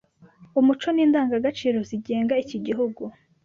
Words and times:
umuco 0.59 0.87
n’indangagaciro 0.95 1.77
zigenga 1.89 2.33
iki 2.43 2.57
gihugu 2.65 3.03